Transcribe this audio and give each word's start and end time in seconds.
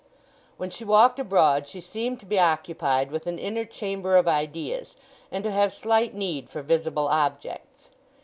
When 0.57 0.71
she 0.71 0.83
walked 0.83 1.19
abroad 1.19 1.67
she 1.67 1.79
seemed 1.79 2.19
to 2.21 2.25
be 2.25 2.39
occupied 2.39 3.11
with 3.11 3.27
an 3.27 3.37
inner 3.37 3.65
chamber 3.65 4.15
of 4.15 4.27
ideas, 4.27 4.95
and 5.31 5.43
to 5.43 5.51
have 5.51 5.71
slight 5.71 6.15
need 6.15 6.49
for 6.49 6.63
visible 6.63 7.07
objects. 7.07 7.91